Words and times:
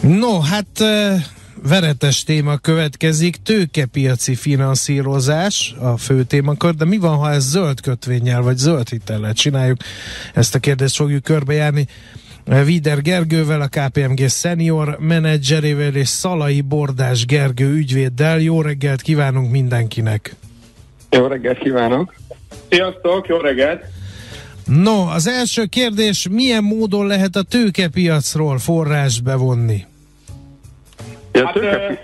No, 0.00 0.40
hát 0.40 0.66
veretes 1.62 2.22
téma 2.22 2.56
következik, 2.56 3.36
tőkepiaci 3.36 4.34
finanszírozás 4.34 5.74
a 5.80 5.96
fő 5.96 6.22
témakör, 6.22 6.74
de 6.74 6.84
mi 6.84 6.98
van, 6.98 7.16
ha 7.16 7.30
ez 7.30 7.44
zöld 7.44 7.80
kötvényel 7.80 8.42
vagy 8.42 8.56
zöld 8.56 8.88
hitellel 8.88 9.32
csináljuk? 9.32 9.76
Ezt 10.34 10.54
a 10.54 10.58
kérdést 10.58 10.96
fogjuk 10.96 11.22
körbejárni. 11.22 11.86
Vider 12.64 13.02
Gergővel, 13.02 13.60
a 13.60 13.68
KPMG 13.68 14.28
senior 14.28 14.96
menedzserével 15.00 15.94
és 15.94 16.08
Szalai 16.08 16.60
Bordás 16.60 17.26
Gergő 17.26 17.72
ügyvéddel. 17.72 18.40
Jó 18.40 18.62
reggelt 18.62 19.02
kívánunk 19.02 19.50
mindenkinek! 19.50 20.34
Jó 21.10 21.26
reggelt 21.26 21.58
kívánok! 21.58 22.14
Sziasztok, 22.68 23.26
jó 23.26 23.36
reggelt! 23.36 23.84
No, 24.66 25.06
az 25.06 25.26
első 25.26 25.64
kérdés, 25.64 26.28
milyen 26.30 26.64
módon 26.64 27.06
lehet 27.06 27.36
a 27.36 27.42
tőkepiacról 27.42 28.58
forrást 28.58 29.22
bevonni? 29.22 29.84
Ja, 31.32 31.44
hát, 31.44 31.54
tőkepi... 31.54 31.98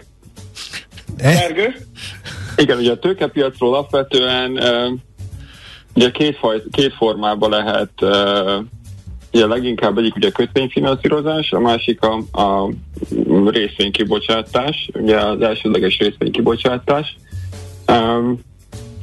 Gergő? 1.16 1.74
Igen, 2.56 2.78
ugye 2.78 2.90
a 2.90 2.98
tőkepiacról 2.98 3.74
alapvetően 3.74 4.58
ugye 5.94 6.10
két, 6.10 6.36
faj, 6.36 6.62
két 6.70 6.94
formában 6.94 7.50
lehet 7.50 7.90
ugye 9.32 9.46
leginkább 9.46 9.98
egyik 9.98 10.16
ugye 10.16 10.30
kötvényfinanszírozás, 10.30 11.52
a 11.52 11.60
másik 11.60 12.00
a, 12.02 12.40
a 12.42 12.72
részvénykibocsátás, 13.46 14.90
ugye 14.94 15.20
az 15.20 15.40
elsődleges 15.40 15.98
részvénykibocsátás. 15.98 17.16
Um, 17.88 18.40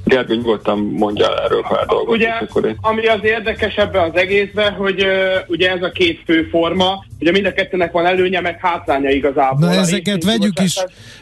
Gergő 0.10 0.36
nyugodtan 0.36 0.80
mondja 0.80 1.44
erről 1.44 1.66
pár 1.70 1.86
dolgot. 1.86 2.16
Ugye, 2.16 2.30
én... 2.64 2.78
ami 2.82 3.06
az 3.06 3.20
érdekes 3.22 3.76
ebben 3.76 4.10
az 4.10 4.16
egészben, 4.16 4.74
hogy 4.74 5.04
uh, 5.04 5.10
ugye 5.48 5.72
ez 5.72 5.82
a 5.82 5.92
két 5.92 6.22
fő 6.26 6.48
forma, 6.52 7.06
ugye 7.20 7.32
mind 7.32 7.46
a 7.46 7.54
kettőnek 7.54 7.92
van 7.92 8.06
előnye, 8.06 8.42
meg 8.42 8.60
hátránya 8.60 9.10
igazából. 9.10 9.68
Na 9.68 9.74
ezeket 9.74 10.24
vegyük 10.24 10.60
is, 10.60 10.76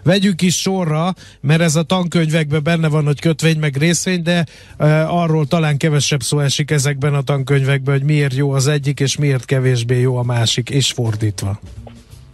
vegyük 0.04 0.42
is 0.42 0.56
sorra, 0.62 1.14
mert 1.42 1.62
ez 1.62 1.76
a 1.76 1.84
tankönyvekben 1.84 2.64
benne 2.64 2.88
van, 2.88 3.06
hogy 3.06 3.20
kötvény 3.20 3.58
meg 3.60 3.76
részvény, 3.78 4.22
de 4.22 4.46
uh, 4.80 5.22
arról 5.22 5.46
talán 5.46 5.78
kevesebb 5.78 6.22
szó 6.22 6.40
esik 6.40 6.72
ezekben 6.72 7.14
a 7.14 7.22
tankönyvekben, 7.22 7.98
hogy 7.98 8.06
miért 8.06 8.34
jó 8.34 8.52
az 8.52 8.68
egyik, 8.68 9.00
és 9.00 9.18
miért 9.18 9.46
kevésbé 9.46 10.00
jó 10.00 10.18
a 10.18 10.24
másik, 10.24 10.70
és 10.70 10.92
fordítva. 10.92 11.60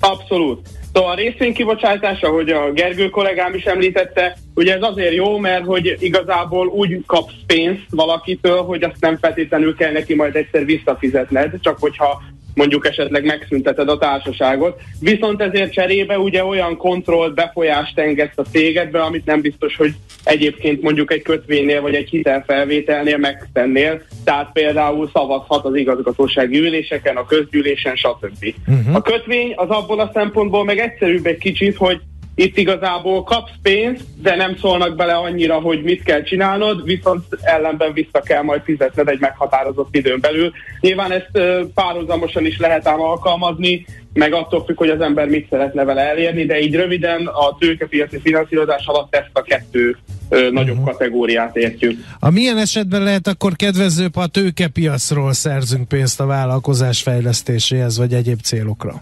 Abszolút. 0.04 0.68
Szóval 0.94 1.12
a 1.12 1.16
részvénykibocsátás, 1.16 2.22
ahogy 2.22 2.50
a 2.50 2.72
Gergő 2.72 3.09
kollégám 3.09 3.54
is 3.54 3.64
említette, 3.64 4.38
ugye 4.56 4.76
ez 4.76 4.82
azért 4.82 5.14
jó, 5.14 5.38
mert 5.38 5.66
hogy 5.66 5.96
igazából 6.00 6.68
úgy 6.68 7.04
kapsz 7.06 7.34
pénzt 7.48 7.86
valakitől, 7.90 8.62
hogy 8.62 8.84
azt 8.84 9.00
nem 9.00 9.18
feltétlenül 9.18 9.76
kell 9.76 9.92
neki 9.92 10.16
majd 10.16 10.36
egyszer 10.36 10.66
visszafizetned, 10.66 11.59
csak 11.62 11.80
hogyha 11.80 12.22
mondjuk 12.54 12.88
esetleg 12.88 13.26
megszünteted 13.26 13.90
a 13.90 13.98
társaságot. 13.98 14.82
Viszont 15.00 15.42
ezért 15.42 15.73
cserébe 15.73 16.20
ugye 16.20 16.46
olyan 16.46 16.78
kontrollt, 16.78 17.34
befolyást 17.34 18.00
engedsz 18.00 18.38
a 18.38 18.42
cégedbe, 18.42 19.02
amit 19.02 19.26
nem 19.26 19.42
biztos, 19.42 19.76
hogy 19.76 19.94
egyébként 20.23 20.81
mondjuk 20.81 21.12
egy 21.12 21.22
kötvénynél 21.22 21.81
vagy 21.81 21.96
egy 21.96 22.09
hitelfelvételnél 22.09 23.18
megtennél. 23.18 24.02
Tehát 24.24 24.52
például 24.54 25.09
szavazhat 25.14 25.66
az 25.66 25.76
igazgatósági 25.76 26.59
üléseken, 26.59 27.16
a 27.16 27.26
közgyűlésen, 27.26 27.96
stb. 27.96 28.54
Uh-huh. 28.68 28.96
A 28.96 29.02
kötvény 29.02 29.54
az 29.56 29.70
abból 29.70 30.00
a 30.00 30.12
szempontból 30.14 30.64
meg 30.64 30.78
egyszerűbb 30.78 31.26
egy 31.26 31.38
kicsit, 31.38 31.78
hogy 31.78 32.02
itt 32.36 32.58
igazából 32.58 33.23
kapsz 33.23 33.52
pénzt, 33.62 34.03
de 34.22 34.36
nem 34.36 34.58
szólnak 34.58 34.95
bele 34.95 35.14
annyira, 35.14 35.59
hogy 35.59 35.84
mit 35.84 36.03
kell 36.03 36.23
csinálnod, 36.23 36.84
viszont 36.84 37.23
ellenben 37.42 37.94
vissza 37.94 38.22
kell 38.22 38.42
majd 38.42 38.62
fizetned 38.64 39.08
egy 39.08 39.20
meghatározott 39.20 39.95
időn 39.95 40.20
belül. 40.20 40.52
Nyilván 40.80 41.12
ezt 41.12 41.30
párhuzamosan 41.73 42.45
is 42.45 42.58
lehet 42.58 42.88
ám 42.88 43.02
alkalmazni, 43.02 43.86
meg 44.14 44.34
attól 44.34 44.64
függ, 44.66 44.78
hogy 44.78 44.90
az 44.90 45.02
ember 45.02 45.28
mit 45.28 45.48
szeretne 45.50 45.84
vele 45.84 46.02
elérni, 46.02 46.45
de 46.45 46.59
így 46.59 46.75
röviden 46.75 47.25
a 47.25 47.58
tőkepiaci 47.59 48.20
finanszírozás 48.20 48.86
alatt 48.86 49.16
ezt 49.16 49.30
a 49.34 49.42
kettő 49.42 49.97
ö, 50.30 50.50
nagyobb 50.50 50.78
uh-huh. 50.78 50.92
kategóriát 50.92 51.56
értjük. 51.56 52.00
A 52.20 52.30
milyen 52.30 52.58
esetben 52.58 53.03
lehet 53.03 53.28
akkor 53.28 53.56
kedvezőbb, 53.56 54.16
ha 54.16 54.22
a 54.22 54.28
tőkepiacról 54.28 55.34
szerzünk 55.34 55.88
pénzt 55.88 56.19
a 56.19 56.25
vállalkozás 56.25 57.02
fejlesztéséhez, 57.02 57.97
vagy 57.97 58.13
egyéb 58.13 58.40
célokra? 58.41 59.02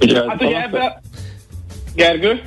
Ugye, 0.00 0.24
hát 0.28 0.42
ugye 0.42 0.62
ebben 0.62 1.00
Gergő? 1.98 2.40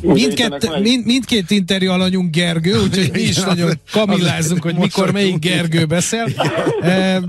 Mindkett, 0.00 0.80
mind, 0.80 1.06
mindkét 1.06 1.50
interjú 1.50 1.90
alanyunk 1.90 2.34
Gergő, 2.34 2.80
úgyhogy 2.82 3.10
mi 3.12 3.20
is 3.20 3.36
nagyon 3.36 3.70
kamillázunk, 3.92 4.62
hogy 4.62 4.74
mikor 4.74 5.12
melyik 5.12 5.38
Gergő 5.38 5.84
beszél. 5.84 6.24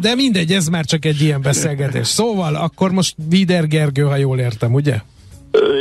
De 0.01 0.15
mindegy, 0.15 0.51
ez 0.51 0.67
már 0.67 0.85
csak 0.85 1.05
egy 1.05 1.21
ilyen 1.21 1.41
beszélgetés. 1.41 2.07
Szóval 2.07 2.55
akkor 2.55 2.91
most 2.91 3.15
Vider 3.29 3.67
Gergő, 3.67 4.01
ha 4.01 4.15
jól 4.15 4.39
értem, 4.39 4.73
ugye? 4.73 4.95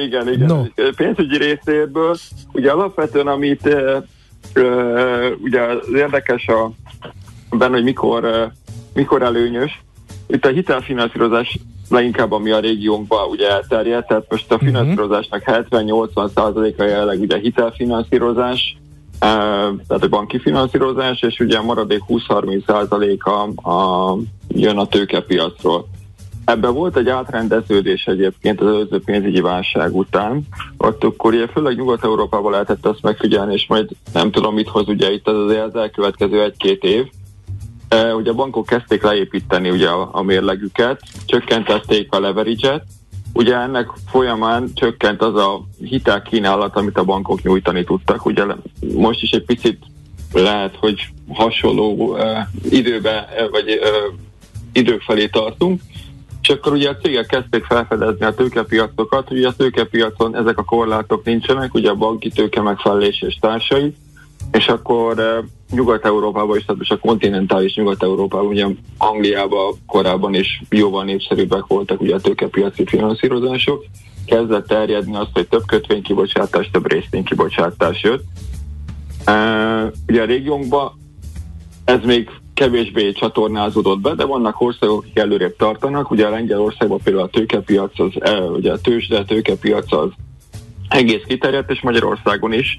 Igen, 0.06 0.33
igen. 0.33 0.47
No. 0.47 0.65
Pénzügyi 0.97 1.37
részéből, 1.37 2.17
ugye 2.53 2.71
alapvetően 2.71 3.27
amit 3.27 3.77
ugye 5.43 5.61
az 5.61 5.94
érdekes 5.94 6.47
a, 6.47 6.72
benne, 7.56 7.75
hogy 7.75 7.84
mikor, 7.84 8.53
mikor 8.94 9.22
előnyös, 9.22 9.82
itt 10.28 10.44
a 10.44 10.49
hitelfinanszírozás 10.49 11.59
leginkább 11.91 12.33
ami 12.33 12.51
a 12.51 12.61
régiónkban 12.61 13.28
ugye 13.28 13.51
elterjedt, 13.51 14.06
tehát 14.06 14.27
most 14.31 14.53
a 14.53 14.55
mhm. 14.55 14.65
finanszírozásnak 14.65 15.43
70-80%-a 15.47 16.83
jelenleg 16.83 17.21
ugye 17.21 17.39
hitelfinanszírozás, 17.39 18.77
tehát 19.19 20.03
a 20.03 20.09
banki 20.09 20.39
finanszírozás, 20.39 21.23
és 21.23 21.41
ugye 21.41 21.59
a 21.59 21.62
maradék 21.62 22.03
20-30%-a 22.09 23.69
a, 23.71 24.17
jön 24.49 24.79
a 24.79 24.87
tőkepiacról. 24.87 25.89
Ebben 26.45 26.75
volt 26.75 26.97
egy 26.97 27.09
átrendeződés 27.09 28.06
egyébként 28.06 28.61
az 28.61 28.67
előző 28.67 29.00
pénzügyi 29.05 29.41
válság 29.41 29.97
után, 29.97 30.43
ott 30.77 31.05
akkor 31.05 31.34
ugye 31.34 31.47
főleg 31.47 31.77
Nyugat-Európában 31.77 32.50
lehetett 32.50 32.87
azt 32.87 33.03
megfigyelni, 33.03 33.53
és 33.53 33.67
majd 33.69 33.89
nem 34.12 34.31
tudom 34.31 34.55
mit 34.55 34.69
hoz 34.69 34.89
ugye 34.89 35.12
itt 35.12 35.29
az, 35.29 35.50
az 35.50 35.77
elkövetkező 35.77 36.43
egy-két 36.43 36.84
év, 36.84 37.06
ugye 38.17 38.31
a 38.31 38.34
bankok 38.34 38.67
kezdték 38.67 39.03
leépíteni 39.03 39.71
ugye 39.71 39.89
a, 39.89 40.09
a 40.12 40.23
mérlegüket, 40.23 41.01
csökkentették 41.27 42.12
a 42.12 42.21
leverage-et, 42.21 42.84
ugye 43.33 43.56
ennek 43.56 43.91
folyamán 44.11 44.71
csökkent 44.75 45.23
az 45.23 45.34
a 45.34 45.65
hitelkínálat, 45.81 46.77
amit 46.77 46.99
a 46.99 47.05
bankok 47.05 47.43
nyújtani 47.43 47.84
tudtak. 47.84 48.27
Ugye 48.27 48.45
most 48.95 49.23
is 49.23 49.31
egy 49.31 49.45
picit 49.45 49.79
lehet, 50.33 50.77
hogy 50.77 51.09
hasonló 51.29 51.93
uh, 51.93 52.39
időbe, 52.71 53.29
vagy 53.50 53.71
uh, 53.71 54.15
idők 54.73 55.03
felé 55.03 55.27
tartunk, 55.27 55.81
és 56.43 56.49
akkor 56.49 56.73
ugye 56.73 56.89
a 56.89 56.97
cégek 56.97 57.27
kezdték 57.27 57.65
felfedezni 57.65 58.25
a 58.27 58.34
tőkepiacokat, 58.34 59.31
ugye 59.31 59.49
a 59.49 59.55
tőkepiacon 59.56 60.37
ezek 60.37 60.59
a 60.59 60.65
korlátok 60.65 61.25
nincsenek, 61.25 61.75
ugye 61.75 61.91
a 61.91 61.95
banki 61.95 62.29
tőke 62.29 62.61
megfelelés 62.61 63.23
és 63.23 63.39
társai, 63.41 63.95
és 64.53 64.69
akkor 64.69 65.19
uh, 65.19 65.45
Nyugat-Európában 65.70 66.56
is, 66.56 66.64
tehát 66.64 66.82
a 66.88 66.98
kontinentális 66.98 67.75
Nyugat-Európában, 67.75 68.47
ugye 68.47 68.66
Angliában 68.98 69.75
korábban 69.86 70.34
is 70.34 70.62
jóval 70.70 71.04
népszerűbbek 71.04 71.66
voltak 71.66 72.00
ugye 72.00 72.14
a 72.14 72.20
tőkepiaci 72.20 72.84
finanszírozások, 72.86 73.84
kezdett 74.26 74.66
terjedni 74.66 75.16
azt, 75.16 75.31
hogy 75.32 75.48
több 75.48 75.66
kötvénykibocsátás, 75.66 76.70
több 76.70 76.92
részvénykibocsátás 76.92 78.03
jött. 78.03 78.25
Uh, 79.26 79.92
ugye 80.08 80.22
a 80.22 80.25
régiónkban 80.25 80.92
ez 81.84 81.98
még 82.04 82.31
kevésbé 82.54 83.12
csatornázódott 83.12 84.00
be, 84.00 84.14
de 84.14 84.25
vannak 84.25 84.60
országok, 84.60 85.02
akik 85.02 85.19
előrébb 85.19 85.56
tartanak. 85.56 86.10
Ugye 86.10 86.26
a 86.26 86.31
Lengyelországban 86.31 87.00
például 87.04 87.25
a 87.25 87.31
tőkepiac, 87.31 88.00
az, 88.00 88.12
ugye 88.56 88.72
a 88.72 88.81
tőzsde, 88.81 89.19
a 89.19 89.25
tőkepiac 89.25 89.92
az 89.92 90.10
egész 90.88 91.22
kiterjedt, 91.26 91.70
és 91.70 91.81
Magyarországon 91.81 92.52
is 92.52 92.78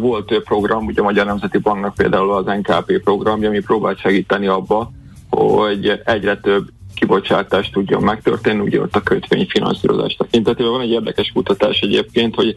volt 0.00 0.26
több 0.26 0.44
program, 0.44 0.86
ugye 0.86 1.00
a 1.00 1.04
Magyar 1.04 1.26
Nemzeti 1.26 1.58
Banknak 1.58 1.94
például 1.94 2.32
az 2.32 2.44
NKP 2.44 3.02
programja, 3.02 3.48
ami 3.48 3.60
próbált 3.60 3.98
segíteni 3.98 4.46
abba, 4.46 4.90
hogy 5.30 6.00
egyre 6.04 6.36
több 6.36 6.68
kibocsátást 6.94 7.72
tudjon 7.72 8.02
megtörténni, 8.02 8.60
ugye 8.60 8.80
ott 8.80 8.96
a 8.96 9.00
kötvényfinanszírozás 9.00 10.14
tekintetében. 10.14 10.72
Van 10.72 10.80
egy 10.80 10.90
érdekes 10.90 11.30
kutatás 11.34 11.80
egyébként, 11.80 12.34
hogy 12.34 12.56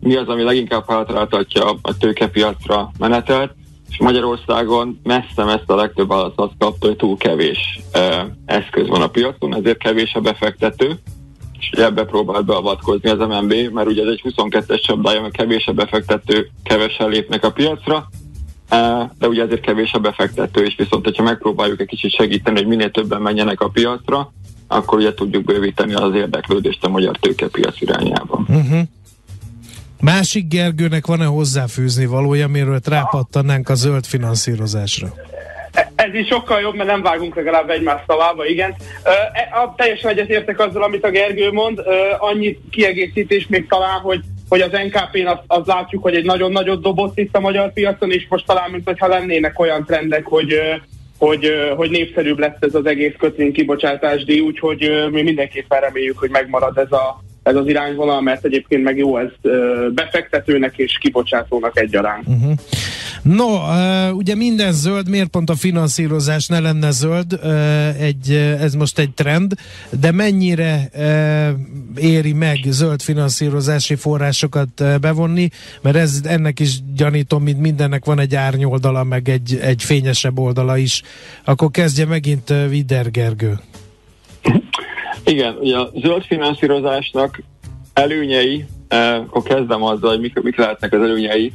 mi 0.00 0.16
az, 0.16 0.28
ami 0.28 0.42
leginkább 0.42 0.90
hátráltatja 0.90 1.70
a 1.82 1.96
tőkepiacra 1.98 2.90
menetelt, 2.98 3.52
és 3.90 3.98
Magyarországon 3.98 5.00
messze-messze 5.02 5.64
a 5.66 5.74
legtöbb 5.74 6.08
választ 6.08 6.38
azt 6.38 6.52
kapta, 6.58 6.86
hogy 6.86 6.96
túl 6.96 7.16
kevés 7.16 7.80
eszköz 8.44 8.88
van 8.88 9.02
a 9.02 9.06
piacon, 9.06 9.54
ezért 9.54 9.78
kevés 9.78 10.14
a 10.14 10.20
befektető, 10.20 10.98
és 11.70 11.78
ebbe 11.78 12.04
próbált 12.04 12.44
beavatkozni 12.44 13.10
az 13.10 13.18
MNB, 13.18 13.54
mert 13.72 13.88
ugye 13.88 14.02
ez 14.02 14.08
egy 14.08 14.22
22-es 14.24 14.82
csapdája, 14.82 15.20
mert 15.20 15.36
kevés 15.36 15.66
a 15.66 15.72
befektető, 15.72 16.50
kevesen 16.62 17.08
lépnek 17.08 17.44
a 17.44 17.52
piacra, 17.52 18.08
de 19.18 19.28
ugye 19.28 19.42
ezért 19.42 19.60
kevés 19.60 19.92
a 19.92 19.98
befektető, 19.98 20.64
és 20.64 20.74
viszont, 20.76 21.04
hogyha 21.04 21.22
megpróbáljuk 21.22 21.80
egy 21.80 21.86
kicsit 21.86 22.14
segíteni, 22.14 22.56
hogy 22.58 22.66
minél 22.66 22.90
többen 22.90 23.20
menjenek 23.20 23.60
a 23.60 23.68
piacra, 23.68 24.32
akkor 24.66 24.98
ugye 24.98 25.14
tudjuk 25.14 25.44
bővíteni 25.44 25.94
az 25.94 26.14
érdeklődést 26.14 26.84
a 26.84 26.88
magyar 26.88 27.16
tőkepiac 27.16 27.80
irányába. 27.80 28.44
Uh-huh. 28.48 28.80
Másik 30.00 30.48
Gergőnek 30.48 31.06
van-e 31.06 31.24
hozzáfűzni 31.24 32.06
valója, 32.06 32.44
amiről 32.44 32.80
rápattanánk 32.84 33.68
a 33.68 33.74
zöld 33.74 34.04
finanszírozásra? 34.04 35.14
Ez 35.94 36.14
is 36.14 36.26
sokkal 36.26 36.60
jobb, 36.60 36.74
mert 36.74 36.88
nem 36.88 37.02
vágunk 37.02 37.34
legalább 37.34 37.70
egymás 37.70 38.00
szavába, 38.06 38.46
igen. 38.46 38.74
E, 39.02 39.48
a, 39.62 39.74
teljesen 39.76 40.10
egyetértek 40.10 40.58
azzal, 40.58 40.82
amit 40.82 41.04
a 41.04 41.10
Gergő 41.10 41.52
mond. 41.52 41.80
Annyi 42.18 42.58
kiegészítés 42.70 43.46
még 43.46 43.66
talán, 43.68 44.00
hogy 44.00 44.20
hogy 44.48 44.60
az 44.60 44.70
NKP-n 44.70 45.26
azt, 45.26 45.42
azt 45.46 45.66
látjuk, 45.66 46.02
hogy 46.02 46.14
egy 46.14 46.24
nagyon 46.24 46.52
nagyot 46.52 46.82
dobott 46.82 47.18
itt 47.18 47.36
a 47.36 47.40
magyar 47.40 47.72
piacon, 47.72 48.10
és 48.10 48.26
most 48.28 48.46
talán, 48.46 48.70
mint 48.70 48.86
hogyha 48.86 49.06
lennének 49.06 49.58
olyan 49.58 49.84
trendek, 49.84 50.26
hogy 50.26 50.58
hogy, 51.18 51.52
hogy 51.76 51.90
népszerűbb 51.90 52.38
lesz 52.38 52.56
ez 52.60 52.74
az 52.74 52.86
egész 52.86 53.14
kötvény 53.18 53.52
kibocsátásdíj, 53.52 54.40
úgyhogy 54.40 55.08
mi 55.10 55.22
mindenképpen 55.22 55.80
reméljük, 55.80 56.18
hogy 56.18 56.30
megmarad 56.30 56.78
ez 56.78 56.92
a, 56.92 57.22
ez 57.42 57.56
az 57.56 57.66
irányvonal, 57.66 58.20
mert 58.20 58.44
egyébként 58.44 58.82
meg 58.82 58.96
jó 58.96 59.18
ez 59.18 59.30
befektetőnek 59.94 60.76
és 60.76 60.98
kibocsátónak 61.00 61.78
egyaránt. 61.78 62.26
Uh-huh. 62.26 62.52
No, 63.22 63.44
uh, 63.44 64.16
ugye 64.16 64.34
minden 64.34 64.72
zöld, 64.72 65.08
miért 65.08 65.28
pont 65.28 65.50
a 65.50 65.54
finanszírozás 65.54 66.46
ne 66.46 66.60
lenne 66.60 66.90
zöld? 66.90 67.40
Uh, 67.42 68.02
egy, 68.02 68.30
ez 68.60 68.74
most 68.74 68.98
egy 68.98 69.10
trend, 69.10 69.54
de 70.00 70.12
mennyire 70.12 70.90
éri 71.96 72.32
meg 72.32 72.58
zöld 72.64 73.02
finanszírozási 73.02 73.94
forrásokat 73.94 75.00
bevonni? 75.00 75.48
Mert 75.82 75.96
ez 75.96 76.20
ennek 76.24 76.60
is 76.60 76.78
gyanítom, 76.94 77.42
mint 77.42 77.60
mindennek 77.60 78.04
van 78.04 78.18
egy 78.18 78.34
árnyoldala, 78.34 79.04
meg 79.04 79.28
egy, 79.28 79.58
egy 79.62 79.82
fényesebb 79.82 80.38
oldala 80.38 80.76
is. 80.76 81.02
Akkor 81.44 81.70
kezdje 81.70 82.06
megint 82.06 82.54
Vider 82.68 83.10
Gergő. 83.10 83.58
Igen, 85.24 85.54
ugye 85.60 85.76
a 85.76 85.90
zöld 85.94 86.24
finanszírozásnak 86.24 87.42
előnyei, 87.92 88.64
eh, 88.88 89.16
akkor 89.16 89.42
kezdem 89.42 89.82
azzal, 89.82 90.10
hogy 90.10 90.20
mik, 90.20 90.42
mik 90.42 90.56
lehetnek 90.56 90.92
az 90.92 91.00
előnyei. 91.00 91.52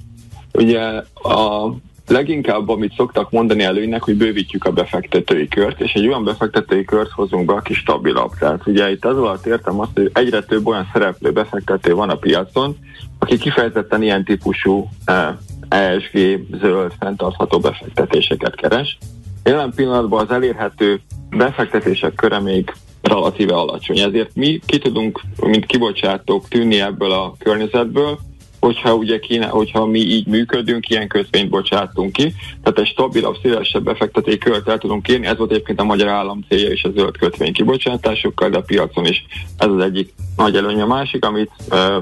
Ugye 0.57 0.79
a 1.13 1.71
leginkább, 2.07 2.69
amit 2.69 2.93
szoktak 2.95 3.31
mondani 3.31 3.63
előnynek, 3.63 4.03
hogy 4.03 4.17
bővítjük 4.17 4.65
a 4.65 4.71
befektetői 4.71 5.47
kört, 5.47 5.81
és 5.81 5.93
egy 5.93 6.07
olyan 6.07 6.23
befektetői 6.23 6.85
kört 6.85 7.11
hozunk 7.11 7.45
be, 7.45 7.53
aki 7.53 7.73
stabilabb. 7.73 8.31
Tehát 8.39 8.67
ugye 8.67 8.91
itt 8.91 9.05
az 9.05 9.17
alatt 9.17 9.45
értem 9.45 9.79
azt, 9.79 9.91
hogy 9.93 10.09
egyre 10.13 10.41
több 10.43 10.67
olyan 10.67 10.89
szereplő 10.93 11.31
befektető 11.31 11.93
van 11.93 12.09
a 12.09 12.15
piacon, 12.15 12.77
aki 13.19 13.37
kifejezetten 13.37 14.01
ilyen 14.01 14.23
típusú 14.23 14.89
eh, 15.05 15.35
ESG, 15.67 16.39
zöld, 16.61 16.91
fenntartható 16.99 17.59
befektetéseket 17.59 18.55
keres. 18.55 18.97
Jelen 19.43 19.73
pillanatban 19.75 20.25
az 20.25 20.31
elérhető 20.31 21.01
befektetések 21.29 22.13
köre 22.13 22.39
még 22.39 22.73
relatíve 23.01 23.55
alacsony. 23.55 23.99
Ezért 23.99 24.35
mi 24.35 24.59
ki 24.65 24.77
tudunk, 24.77 25.21
mint 25.41 25.65
kibocsátók 25.65 26.47
tűnni 26.47 26.81
ebből 26.81 27.11
a 27.11 27.35
környezetből, 27.39 28.19
hogyha 28.59 28.95
ugye 28.95 29.19
kéne, 29.19 29.47
hogyha 29.47 29.85
mi 29.85 29.99
így 29.99 30.27
működünk, 30.27 30.89
ilyen 30.89 31.07
kötvényt 31.07 31.49
bocsátunk 31.49 32.11
ki, 32.11 32.33
tehát 32.63 32.79
egy 32.79 32.87
stabilabb, 32.87 33.35
szélesebb 33.41 33.83
befektetői 33.83 34.37
költ 34.37 34.67
el 34.67 34.77
tudunk 34.77 35.03
kérni, 35.03 35.25
ez 35.25 35.37
volt 35.37 35.51
egyébként 35.51 35.79
a 35.79 35.83
magyar 35.83 36.07
állam 36.07 36.45
célja 36.49 36.71
is 36.71 36.83
a 36.83 36.91
zöld 36.95 37.17
kötvény 37.17 37.53
kibocsátásokkal, 37.53 38.49
de 38.49 38.57
a 38.57 38.61
piacon 38.61 39.05
is 39.05 39.25
ez 39.57 39.69
az 39.69 39.79
egyik 39.79 40.13
nagy 40.37 40.55
előny. 40.55 40.81
A 40.81 40.85
másik, 40.85 41.25
amit 41.25 41.51
e, 41.69 42.01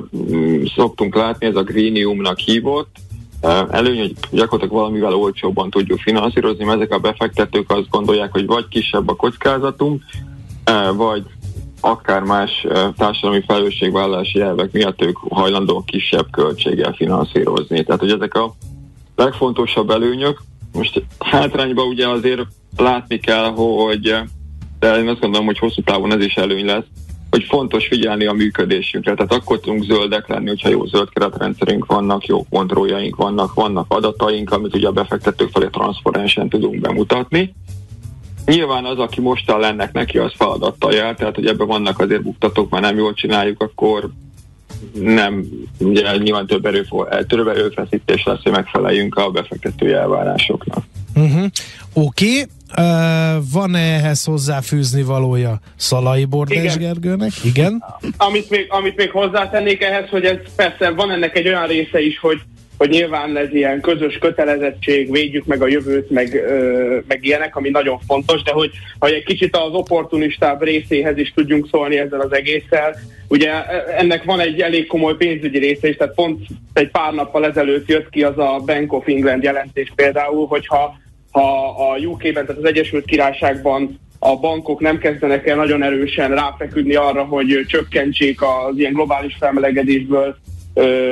szoktunk 0.75 1.16
látni, 1.16 1.46
ez 1.46 1.56
a 1.56 1.63
greeniumnak 1.63 2.40
hívott, 2.40 2.96
előny, 3.72 3.98
hogy 3.98 4.16
gyakorlatilag 4.31 4.81
valamivel 4.81 5.13
olcsóbban 5.13 5.69
tudjuk 5.69 6.00
finanszírozni, 6.00 6.63
mert 6.63 6.78
ezek 6.78 6.94
a 6.94 7.00
befektetők 7.00 7.72
azt 7.72 7.90
gondolják, 7.90 8.31
hogy 8.31 8.46
vagy 8.46 8.68
kisebb 8.68 9.10
a 9.10 9.16
kockázatunk, 9.16 10.04
vagy 10.96 11.24
akár 11.85 12.21
más 12.21 12.65
társadalmi 12.97 13.43
felelősségvállalási 13.47 14.41
elvek 14.41 14.71
miatt 14.71 15.01
ők 15.01 15.17
hajlandók 15.17 15.85
kisebb 15.85 16.31
költséggel 16.31 16.93
finanszírozni. 16.93 17.83
Tehát, 17.83 18.01
hogy 18.01 18.11
ezek 18.11 18.33
a 18.33 18.53
legfontosabb 19.15 19.89
előnyök, 19.89 20.41
most 20.73 21.03
hátrányban 21.19 21.87
ugye 21.87 22.07
azért 22.09 22.41
látni 22.77 23.19
kell, 23.19 23.45
hogy 23.53 24.15
de 24.79 24.97
én 24.97 25.07
azt 25.07 25.19
gondolom, 25.19 25.45
hogy 25.45 25.59
hosszú 25.59 25.81
távon 25.81 26.11
ez 26.11 26.23
is 26.23 26.35
előny 26.35 26.65
lesz, 26.65 26.85
hogy 27.29 27.43
fontos 27.43 27.87
figyelni 27.87 28.25
a 28.25 28.33
működésünkre. 28.33 29.13
Tehát 29.13 29.33
akkor 29.33 29.59
tudunk 29.59 29.83
zöldek 29.83 30.27
lenni, 30.27 30.47
hogyha 30.47 30.69
jó 30.69 30.85
zöld 30.85 31.09
keretrendszerünk 31.09 31.85
vannak, 31.85 32.25
jó 32.25 32.45
kontrolljaink 32.49 33.15
vannak, 33.15 33.53
vannak 33.53 33.85
adataink, 33.87 34.51
amit 34.51 34.75
ugye 34.75 34.87
a 34.87 34.91
befektetők 34.91 35.49
felé 35.49 35.67
transzparensen 35.71 36.49
tudunk 36.49 36.81
bemutatni. 36.81 37.55
Nyilván 38.45 38.86
az, 38.86 38.97
aki 39.00 39.21
mostan 39.21 39.59
lennek 39.59 39.92
neki, 39.92 40.18
az 40.18 40.31
feladattal 40.36 40.94
jár, 40.94 41.15
tehát 41.15 41.36
hogy 41.36 41.45
ebben 41.47 41.68
vannak 41.68 42.00
azért 42.00 42.21
buktatók, 42.21 42.69
már 42.69 42.81
nem 42.81 42.97
jól 42.97 43.13
csináljuk, 43.13 43.62
akkor 43.62 44.09
nem, 44.94 45.45
ugye 45.80 46.18
nyilván 46.18 46.47
több, 46.47 46.65
erő, 46.65 46.88
több 47.27 47.47
erőfeszítés 47.47 48.24
lesz, 48.24 48.44
hogy 48.44 48.51
megfeleljünk 48.51 49.15
a 49.15 49.30
befektetői 49.30 49.92
elvárásoknak. 49.92 50.83
Uh-huh. 51.15 51.45
Oké, 51.94 52.25
okay. 52.25 52.45
Uh, 52.77 53.44
van-e 53.51 53.80
ehhez 53.80 54.24
hozzáfűzni 54.24 55.03
valója 55.03 55.59
Szalai 55.75 56.25
Bordás 56.25 56.57
Igen. 56.57 56.77
Gergőnek? 56.77 57.31
Igen. 57.44 57.83
Amit 58.18 58.50
még, 58.50 58.65
amit 58.69 58.95
még 58.95 59.12
hozzátennék 59.12 59.81
ehhez, 59.81 60.09
hogy 60.09 60.25
ez 60.25 60.38
persze 60.56 60.89
van 60.89 61.12
ennek 61.12 61.38
egy 61.38 61.47
olyan 61.47 61.68
része 61.68 62.01
is, 62.01 62.19
hogy 62.19 62.42
hogy 62.77 62.89
nyilván 62.89 63.38
ez 63.38 63.54
ilyen 63.54 63.81
közös 63.81 64.18
kötelezettség, 64.18 65.12
védjük 65.12 65.45
meg 65.45 65.62
a 65.62 65.68
jövőt, 65.68 66.10
meg, 66.10 66.33
ö, 66.33 66.98
meg 67.07 67.25
ilyenek, 67.25 67.56
ami 67.56 67.69
nagyon 67.69 68.00
fontos, 68.07 68.44
de 68.44 68.51
hogy, 68.51 68.72
hogy 69.00 69.12
egy 69.12 69.24
kicsit 69.24 69.56
az 69.56 69.74
opportunistább 69.74 70.63
részéhez 70.63 71.18
is 71.18 71.33
tudjunk 71.36 71.68
szólni 71.72 71.98
ezzel 71.98 72.19
az 72.19 72.33
egésszel. 72.33 72.95
Ugye 73.27 73.51
ennek 73.98 74.24
van 74.24 74.39
egy 74.39 74.62
elég 74.62 74.88
komoly 74.88 75.16
pénzügyi 75.16 75.57
része 75.57 75.88
is, 75.88 75.95
tehát 75.95 76.16
pont 76.16 76.45
egy 76.74 76.92
pár 76.92 77.13
nappal 77.13 77.45
ezelőtt 77.45 77.89
jött 77.89 78.10
ki 78.10 78.24
az 78.24 78.38
a 78.38 78.62
Bank 78.66 78.94
of 78.94 79.07
England 79.07 79.44
jelentés 79.44 79.92
például, 79.95 80.48
hogyha 80.48 80.98
ha 81.31 81.69
a 81.92 81.98
UK-ben, 81.98 82.45
tehát 82.45 82.62
az 82.62 82.66
Egyesült 82.66 83.06
Királyságban 83.06 84.00
a 84.19 84.39
bankok 84.39 84.80
nem 84.80 84.98
kezdenek 84.98 85.48
el 85.48 85.56
nagyon 85.56 85.83
erősen 85.83 86.36
ráfeküdni 86.36 86.95
arra, 86.95 87.24
hogy 87.24 87.66
csökkentsék 87.68 88.42
az 88.42 88.78
ilyen 88.78 88.94
globális 88.94 89.36
felmelegedésből 89.39 90.38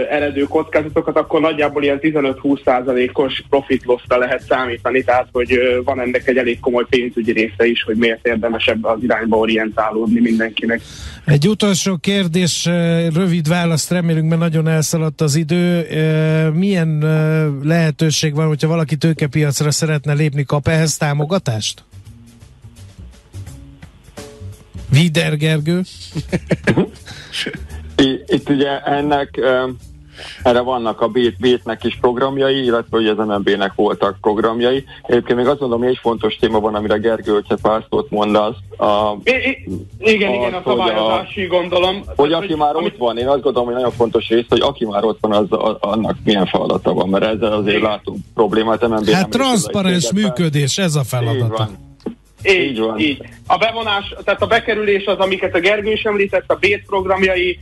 eredő 0.10 0.44
kockázatokat, 0.44 1.18
akkor 1.18 1.42
nagyjából 1.42 1.84
ilyen 1.84 2.00
15-20 2.02 2.64
százalékos 2.66 3.44
profit 3.50 3.84
loss 3.86 4.02
lehet 4.08 4.44
számítani, 4.48 5.04
tehát 5.04 5.28
hogy 5.32 5.54
ö, 5.54 5.82
van 5.84 6.00
ennek 6.00 6.28
egy 6.28 6.38
elég 6.38 6.60
komoly 6.60 6.86
pénzügyi 6.90 7.32
része 7.32 7.66
is, 7.66 7.84
hogy 7.84 7.96
miért 7.96 8.28
érdemes 8.28 8.68
ebbe 8.68 8.90
az 8.90 9.04
irányba 9.04 9.38
orientálódni 9.38 10.20
mindenkinek. 10.20 10.82
Egy 11.26 11.48
utolsó 11.48 11.98
kérdés, 11.98 12.66
rövid 13.14 13.48
választ 13.48 13.92
remélünk, 13.92 14.30
mert 14.30 14.42
nagyon 14.42 14.68
elszaladt 14.68 15.22
az 15.22 15.36
idő. 15.36 15.88
Milyen 16.54 16.98
lehetőség 17.64 18.36
van, 18.36 18.48
hogyha 18.48 18.68
valaki 18.68 18.96
tőkepiacra 18.96 19.72
szeretne 19.72 20.14
lépni, 20.14 20.44
kap 20.44 20.68
ehhez 20.68 20.98
támogatást? 20.98 21.84
Vider 24.90 25.38
Gergő? 25.38 25.82
Itt 28.28 28.50
ugye 28.50 28.80
ennek 28.80 29.40
erre 30.44 30.60
vannak 30.60 31.02
a 31.02 31.08
Bétnek 31.40 31.84
is 31.84 31.98
programjai, 32.02 32.64
illetve 32.64 32.98
hogy 32.98 33.08
az 33.08 33.18
MNB-nek 33.18 33.74
voltak 33.76 34.18
programjai. 34.22 34.84
Egyébként 35.02 35.38
még 35.38 35.48
azt 35.48 35.60
mondom, 35.60 35.80
hogy 35.80 35.88
egy 35.88 36.00
fontos 36.02 36.36
téma 36.36 36.60
van, 36.60 36.76
amire 36.76 36.98
Gergő, 36.98 37.32
hogyha 37.32 37.56
pár 37.62 37.86
szót 37.90 38.10
mondasz. 38.10 38.56
A, 38.78 39.18
I, 39.24 39.68
igen, 40.00 40.32
a, 40.32 40.34
igen, 40.34 40.54
a 40.54 40.62
szabályozási 40.66 41.44
a, 41.44 41.48
gondolom. 41.48 42.04
Hogy 42.16 42.34
aki 42.34 42.48
hogy, 42.48 42.58
már 42.58 42.76
amit... 42.76 42.92
ott 42.92 42.98
van, 42.98 43.18
én 43.18 43.28
azt 43.28 43.42
gondolom, 43.42 43.68
hogy 43.68 43.76
nagyon 43.76 43.92
fontos 43.92 44.28
rész, 44.28 44.46
hogy 44.50 44.62
aki 44.62 44.86
már 44.86 45.04
ott 45.04 45.18
van, 45.22 45.32
az, 45.32 45.52
a, 45.52 45.78
annak 45.80 46.18
milyen 46.24 46.46
feladata 46.46 46.94
van, 46.94 47.10
mert 47.10 47.24
ezzel 47.24 47.52
azért 47.52 47.78
igen. 47.78 47.90
látunk 47.90 48.18
problémát. 48.34 48.88
MNB 48.88 49.10
hát 49.10 49.30
transzparens 49.30 50.12
működés, 50.12 50.78
ez 50.78 50.96
a 50.96 51.04
feladata. 51.04 51.44
Így 51.44 51.50
van. 51.50 51.78
Így, 52.44 52.70
így, 52.70 52.80
van. 52.80 53.00
így. 53.00 53.22
A 53.48 53.58
bevonás, 53.58 54.14
tehát 54.24 54.42
a 54.42 54.48
bekerülés 54.48 55.06
az, 55.06 55.18
amiket 55.18 55.56
a 55.56 55.60
Gergő 55.60 55.92
is 55.92 56.04
említett, 56.04 56.52
a 56.52 56.56
BÉT 56.56 56.86
programjai, 56.86 57.60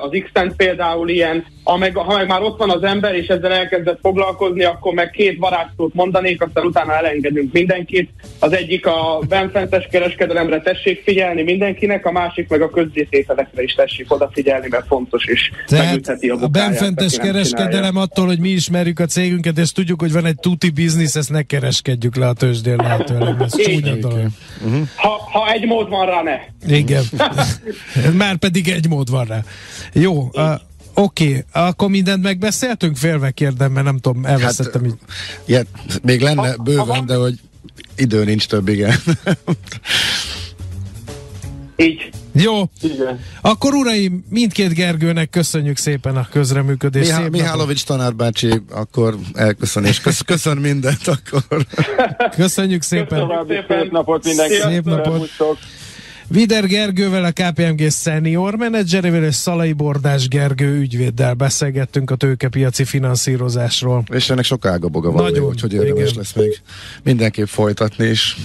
az 0.00 0.10
x 0.24 0.30
például 0.56 1.08
ilyen, 1.08 1.44
ameg, 1.70 1.96
ha 1.96 2.16
meg 2.16 2.26
már 2.26 2.42
ott 2.42 2.58
van 2.58 2.70
az 2.70 2.82
ember, 2.82 3.14
és 3.14 3.26
ezzel 3.26 3.52
elkezdett 3.52 3.98
foglalkozni, 4.02 4.64
akkor 4.64 4.92
meg 4.92 5.10
két 5.10 5.38
varázstót 5.38 5.94
mondanék, 5.94 6.42
aztán 6.42 6.64
utána 6.64 6.96
elengedünk 6.96 7.52
mindenkit. 7.52 8.10
Az 8.38 8.52
egyik 8.52 8.86
a 8.86 9.22
benfentes 9.28 9.88
kereskedelemre 9.90 10.60
tessék 10.60 11.02
figyelni 11.02 11.42
mindenkinek, 11.42 12.06
a 12.06 12.12
másik 12.12 12.48
meg 12.48 12.62
a 12.62 12.70
közzétételekre 12.70 13.62
is 13.62 13.74
tessék 13.74 14.12
odafigyelni, 14.12 14.66
mert 14.70 14.86
fontos 14.86 15.24
is 15.26 15.50
Tehát 15.66 16.08
a, 16.08 16.42
a 16.44 16.46
benfentes 16.46 17.16
kereskedelem 17.16 17.96
attól, 17.96 18.26
hogy 18.26 18.38
mi 18.38 18.48
ismerjük 18.48 18.98
a 18.98 19.06
cégünket, 19.06 19.58
és 19.58 19.72
tudjuk, 19.72 20.00
hogy 20.00 20.12
van 20.12 20.26
egy 20.26 20.36
tuti 20.40 20.70
biznisz, 20.70 21.16
ezt 21.16 21.30
ne 21.30 21.42
kereskedjük 21.42 22.16
le 22.16 22.28
a 22.28 22.32
tőzsdén 22.32 22.76
lehetőleg. 22.76 23.34
Ez 23.40 23.56
csúnya 23.56 23.94
dolog. 23.94 24.26
Uh-huh. 24.64 24.88
Ha, 24.96 25.08
ha 25.08 25.52
egy 25.52 25.66
mód 25.66 25.88
van 25.88 26.06
rá, 26.06 26.22
ne. 26.22 26.38
Igen. 26.76 27.02
Már 28.22 28.36
pedig 28.36 28.68
egy 28.68 28.88
mód 28.88 29.10
van 29.10 29.24
rá. 29.24 29.40
Jó, 29.92 30.30
uh, 30.32 30.50
Oké, 30.98 31.28
okay, 31.28 31.44
akkor 31.52 31.88
mindent 31.88 32.22
megbeszéltünk? 32.22 32.96
Félve 32.96 33.30
kérdem, 33.30 33.72
mert 33.72 33.86
nem 33.86 33.98
tudom, 33.98 34.24
elveszettem 34.24 34.82
hát, 34.82 34.90
így. 34.90 34.98
Ja, 35.46 35.62
még 36.02 36.20
lenne 36.20 36.48
ha, 36.48 36.62
bőven, 36.62 36.86
ha, 36.86 37.00
de 37.00 37.14
hogy 37.14 37.34
idő 37.96 38.24
nincs 38.24 38.46
több, 38.46 38.68
igen. 38.68 38.94
így. 41.76 42.10
Jó. 42.32 42.62
Igen. 42.80 43.20
Akkor 43.40 43.74
uraim, 43.74 44.24
mindkét 44.30 44.74
Gergőnek 44.74 45.30
köszönjük 45.30 45.76
szépen 45.76 46.16
a 46.16 46.28
közreműködést. 46.30 47.08
Mihá- 47.08 47.30
Mihálovics 47.30 47.84
tanárbácsi, 47.84 48.62
akkor 48.70 49.16
elköszönés. 49.34 50.00
Kösz, 50.00 50.20
köszön 50.20 50.56
mindent 50.56 51.06
akkor. 51.06 51.66
Köszönjük 52.36 52.82
szépen. 52.82 53.18
Köszönjük 53.18 53.46
szépen. 53.48 53.82
Szép 53.82 53.90
napot 53.92 54.24
mindenki. 54.24 54.54
Szép 54.54 54.84
napot. 54.84 55.30
Vider 56.30 56.66
Gergővel, 56.66 57.24
a 57.24 57.30
KPMG 57.30 57.90
senior 57.90 58.54
menedzserével 58.54 59.24
és 59.24 59.34
Szalai 59.34 59.72
Bordás 59.72 60.28
Gergő 60.28 60.78
ügyvéddel 60.78 61.34
beszélgettünk 61.34 62.10
a 62.10 62.16
tőkepiaci 62.16 62.84
finanszírozásról. 62.84 64.02
És 64.12 64.30
ennek 64.30 64.44
sok 64.44 64.64
ágaboga 64.64 65.10
van, 65.10 65.38
úgyhogy 65.38 65.72
érdemes 65.72 66.14
lesz 66.14 66.32
még 66.32 66.60
mindenképp 67.02 67.46
folytatni 67.46 68.06
is. 68.06 68.36